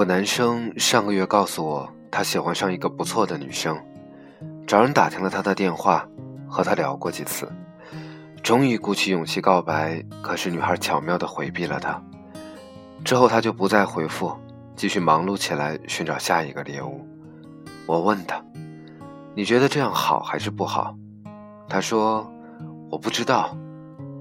[0.00, 3.78] 个男生上个月告诉我，他喜欢上一个不错的女生，
[4.66, 6.08] 找人打听了他的电话，
[6.48, 7.46] 和他聊过几次，
[8.42, 12.02] 终于鼓起勇气告白，可是女孩巧妙地回避了他。
[13.04, 14.34] 之后他就不再回复，
[14.74, 17.06] 继续忙碌起来寻找下一个猎物。
[17.84, 18.42] 我问他
[19.36, 20.96] ：“你觉得这样好还是不好？”
[21.68, 22.26] 他说
[22.90, 23.54] ：“我不知道，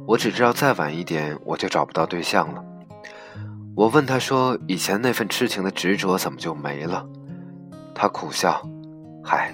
[0.06, 2.62] 我只知道再晚一点我就找不到对象了。”
[3.80, 7.08] 我问他说：“以前那份痴情的执着怎么就没了？”
[7.96, 8.62] 他苦笑
[9.24, 9.54] ：“嗨，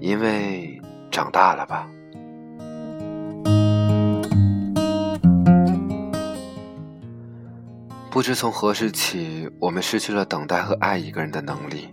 [0.00, 1.88] 因为长大了吧。”
[8.10, 11.86] 不知从何时起，我们失去了等待和爱一个人的能力。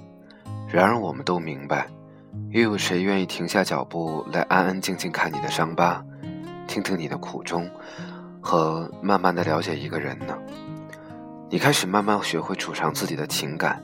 [0.68, 1.85] 然而，我们都明白，
[2.49, 6.04] 又有谁愿意停下脚步来安安静静看你的伤疤，
[6.66, 7.70] 听听你的苦衷，
[8.41, 10.35] 和慢慢的了解一个人呢？
[11.48, 13.82] 你开始慢慢学会储藏自己的情感，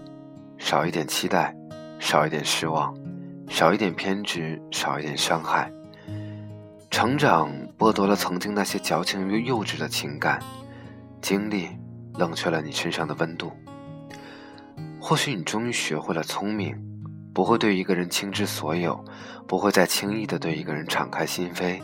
[0.57, 1.55] 少一点期待，
[1.99, 2.93] 少一点失望，
[3.47, 5.71] 少一点偏执，少一点伤害。
[6.89, 10.41] 成长剥夺了曾经那些矫情又幼稚的情感，
[11.21, 11.69] 经历
[12.15, 13.51] 冷却了你身上的温度。
[14.99, 16.75] 或许你终于学会了聪明，
[17.31, 18.99] 不会对一个人倾之所有，
[19.47, 21.79] 不会再轻易的对一个人敞开心扉，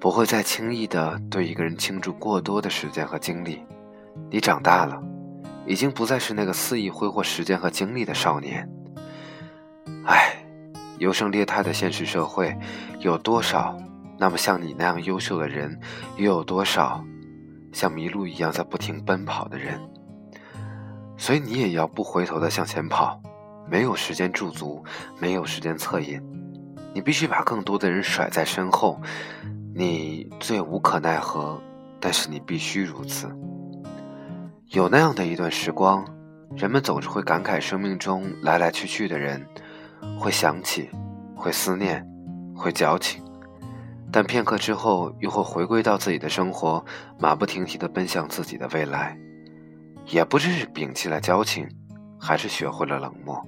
[0.00, 3.62] 不会再轻易的对一个人倾注过多的时间和精力。
[4.30, 5.02] 你长大了，
[5.66, 8.68] 已经不再是那个肆意挥霍时间和精力的少年。
[10.04, 10.44] 唉，
[10.98, 12.56] 优胜劣汰的现实社会，
[13.00, 13.76] 有多少
[14.18, 15.78] 那么像你那样优秀的人，
[16.16, 17.04] 又有多少
[17.72, 19.80] 像麋鹿一样在不停奔跑的人？
[21.16, 23.20] 所以你也要不回头的向前跑，
[23.70, 24.82] 没有时间驻足，
[25.20, 26.20] 没有时间恻隐，
[26.92, 29.00] 你必须把更多的人甩在身后。
[29.74, 31.58] 你最无可奈何，
[32.00, 33.26] 但是你必须如此。
[34.72, 36.02] 有那样的一段时光，
[36.56, 39.46] 人们总是会感慨生命中来来去去的人，
[40.18, 40.88] 会想起，
[41.36, 42.02] 会思念，
[42.56, 43.22] 会矫情，
[44.10, 46.82] 但片刻之后又会回归到自己的生活，
[47.18, 49.14] 马不停蹄地奔向自己的未来。
[50.06, 51.68] 也不知是摒弃了交情，
[52.18, 53.46] 还是学会了冷漠。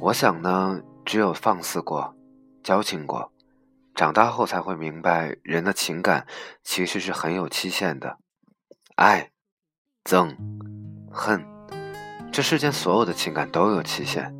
[0.00, 2.16] 我想呢，只有放肆过，
[2.62, 3.30] 交情过，
[3.94, 6.26] 长大后才会明白，人的情感
[6.64, 8.16] 其实是很有期限的，
[8.96, 9.29] 爱。
[10.04, 10.34] 憎、
[11.10, 11.44] 恨，
[12.32, 14.34] 这世间所有的情感都有期限。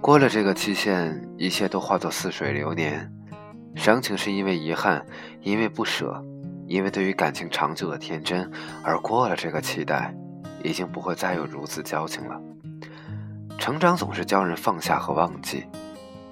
[0.00, 3.10] 过了这个期限，一切都化作似水流年。
[3.74, 5.04] 伤情是因为遗憾，
[5.40, 6.22] 因为不舍，
[6.68, 8.48] 因为对于感情长久的天真。
[8.84, 10.14] 而过了这个期待，
[10.62, 12.40] 已经不会再有如此交情了。
[13.58, 15.64] 成长总是教人放下和忘记，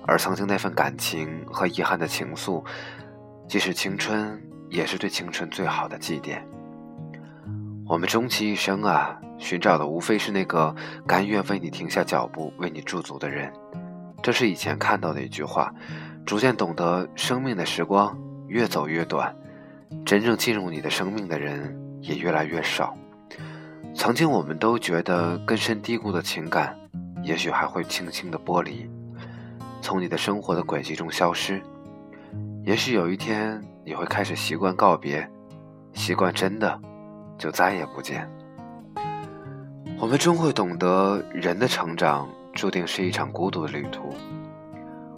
[0.07, 2.63] 而曾经那份感情和遗憾的情愫，
[3.49, 6.43] 既是青春，也是对青春最好的祭奠。
[7.93, 10.75] 我们终其一生啊，寻找的无非是那个
[11.07, 13.53] 甘愿为你停下脚步、为你驻足的人。
[14.23, 15.71] 这是以前看到的一句话，
[16.25, 19.37] 逐渐懂得生命的时光越走越短，
[20.07, 22.97] 真正进入你的生命的人也越来越少。
[23.95, 26.75] 曾经我们都觉得根深蒂固的情感，
[27.23, 28.89] 也许还会轻轻的剥离，
[29.83, 31.63] 从你的生活的轨迹中消失。
[32.65, 35.31] 也许有一天你会开始习惯告别，
[35.93, 36.81] 习惯真的。
[37.43, 38.31] 就再也不见。
[39.99, 44.15] 我们终会懂得，人的成长注定是一场孤独的旅途。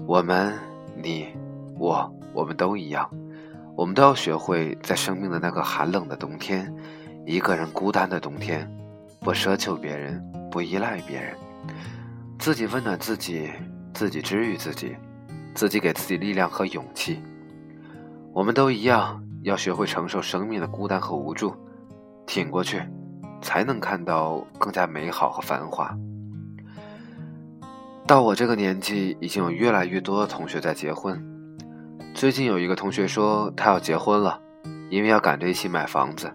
[0.07, 0.55] 我们，
[0.97, 1.29] 你，
[1.79, 3.07] 我，我们都一样，
[3.77, 6.75] 我们都要学会在生命的那个寒冷的冬天，
[7.27, 8.67] 一个人孤单的冬天，
[9.21, 10.19] 不奢求别人，
[10.51, 11.35] 不依赖别人，
[12.39, 13.51] 自己温暖自己，
[13.93, 14.97] 自己治愈自己，
[15.55, 17.23] 自己给自己力量和勇气。
[18.33, 21.55] 我们都一样，要学会承受生命的孤单和无助。
[22.27, 22.83] 挺过去，
[23.43, 25.97] 才能看到更加美好和繁华。
[28.07, 31.23] 到我这个年纪，已经有越来越多的同学在结婚。
[32.15, 34.39] 最近有一个同学说他要结婚了，
[34.91, 36.33] 因为要赶着一起买房子。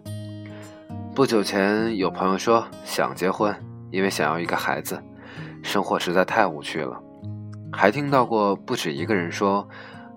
[1.16, 3.56] 不久前有朋友说想结婚，
[3.92, 5.02] 因为想要一个孩子，
[5.62, 7.00] 生活实在太无趣了。
[7.72, 9.68] 还听到过不止一个人说：“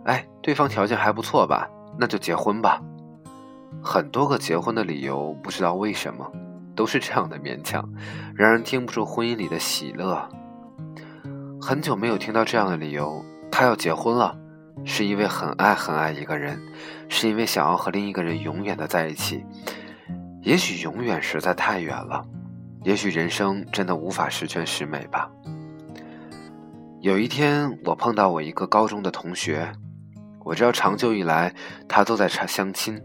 [0.05, 1.69] 哎，对方条件还不错吧？
[1.99, 2.81] 那就结婚吧。”
[3.83, 6.31] 很多个结婚的理由，不知道为什么，
[6.77, 7.87] 都是这样的勉强，
[8.35, 10.29] 让人听不出婚姻里的喜乐。
[11.61, 14.37] 很久没有听到这样的理由，他要结婚了，
[14.85, 16.61] 是因为很爱很爱一个人，
[17.09, 19.45] 是因为想要和另一个人永远的在一起。
[20.43, 22.25] 也许永远实在太远了，
[22.85, 25.31] 也许人生真的无法十全十美吧。
[27.01, 29.73] 有一天，我碰到我一个高中的同学，
[30.45, 31.53] 我知道长久以来
[31.89, 33.01] 他都在查相亲。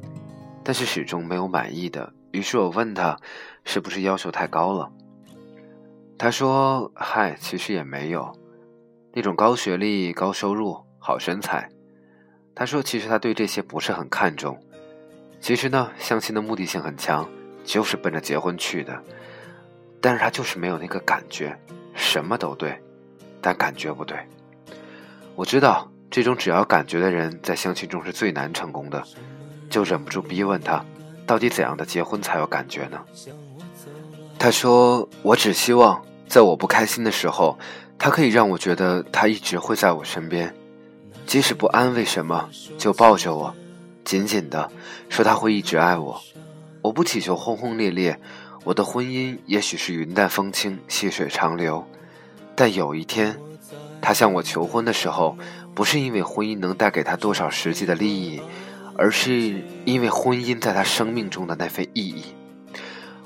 [0.67, 3.17] 但是始终没有满意的，于是我问他，
[3.63, 4.91] 是不是要求太高了？
[6.17, 8.37] 他说：“嗨，其实也没有，
[9.13, 11.69] 那种高学历、高收入、好身材。”
[12.53, 14.61] 他说：“其实他对这些不是很看重。
[15.39, 17.25] 其实呢，相亲的目的性很强，
[17.63, 19.01] 就是奔着结婚去的。
[20.01, 21.57] 但是他就是没有那个感觉，
[21.93, 22.77] 什么都对，
[23.39, 24.19] 但感觉不对。
[25.33, 29.01] 我知道这种只要感觉的人，在相亲中是最难成功的，
[29.77, 30.83] 就忍不住逼问他，
[31.27, 32.99] 到底怎样的结婚才有感觉呢？”
[34.39, 37.59] 他说：“我只希望在我不开心的时候，
[37.99, 40.51] 他可以让我觉得他一直会在我身边。”
[41.27, 43.53] 即使不安慰什么，就抱着我，
[44.03, 44.67] 紧紧的
[45.09, 46.19] 说他会一直爱我。
[46.81, 48.19] 我不祈求轰轰烈烈，
[48.63, 51.85] 我的婚姻也许是云淡风轻、细水长流。
[52.55, 53.37] 但有一天，
[54.01, 55.37] 他向我求婚的时候，
[55.75, 58.41] 不是因为婚姻能带给他多少实际的利益，
[58.97, 62.25] 而是因为婚姻在他生命中的那份意义。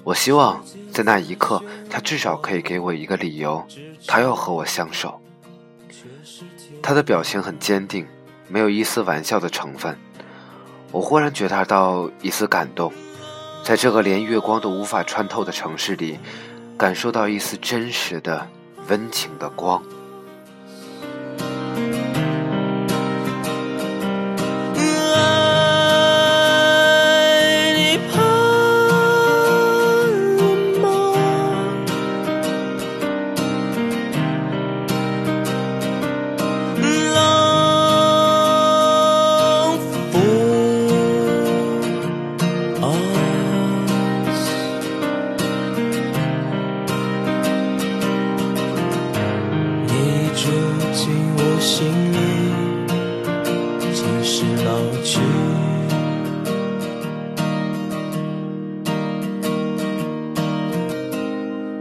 [0.04, 3.66] 我希望在那一刻，他至少可以给我一个理由，
[4.08, 5.20] 他要和我相守。
[6.82, 8.06] 他的表情很坚定，
[8.48, 9.98] 没有一丝玩笑的成分。
[10.92, 12.92] 我忽然觉察到一丝感动，
[13.64, 16.20] 在这个连月光都无法穿透的城市里，
[16.78, 18.48] 感受到一丝真实的、
[18.90, 19.82] 温情的光。
[51.02, 51.82] 进我心
[52.14, 52.16] 里，
[53.92, 54.70] 即使老
[55.04, 55.20] 去，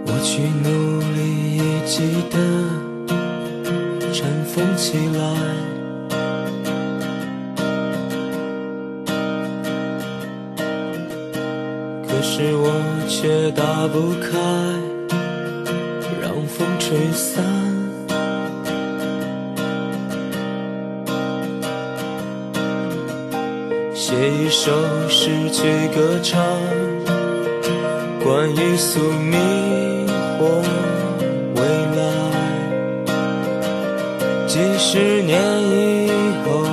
[0.07, 0.69] 我去努
[1.13, 1.19] 力，
[1.59, 1.93] 已记
[2.31, 2.35] 得。
[4.11, 5.21] 尘封起来。
[12.09, 12.73] 可是我
[13.07, 14.39] 却打不开，
[16.23, 17.60] 让风吹散。
[24.11, 24.73] 写一首
[25.09, 25.63] 诗句
[25.95, 26.45] 歌唱，
[28.25, 29.39] 关于宿命。
[30.37, 30.47] 或
[31.55, 31.61] 未
[31.95, 32.03] 来，
[34.49, 36.11] 几十年以
[36.45, 36.67] 后，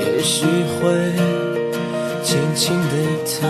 [0.00, 0.90] 也许会
[2.22, 2.94] 轻轻地
[3.24, 3.48] 唱。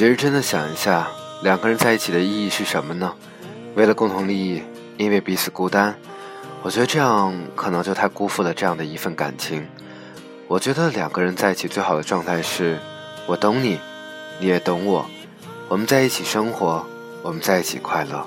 [0.00, 1.10] 其实真的想一下，
[1.42, 3.12] 两个人在一起的意义是什么呢？
[3.74, 4.62] 为了共同利益，
[4.96, 5.94] 因为彼此孤单。
[6.62, 9.68] 我觉得这样可能就太辜负了这样的一份感情。
[10.48, 12.78] 我觉得两个人在一起最好的状态是：
[13.26, 13.78] 我懂你，
[14.38, 15.04] 你也懂我，
[15.68, 16.82] 我们在一起生活，
[17.20, 18.26] 我们在一起快乐。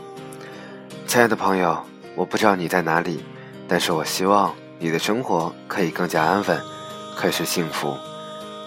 [1.08, 3.24] 亲爱的朋友，我不知道你在哪里，
[3.68, 6.62] 但是我希望你的生活可以更加安稳，
[7.16, 7.98] 可以是幸福。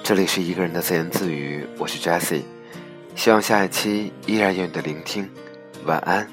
[0.03, 2.43] 这里是一个人的自言自语，我是 Jessie。
[3.17, 5.29] 希望下一期依然有你的聆听，
[5.85, 6.29] 晚安，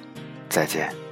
[0.49, 1.02] 再见。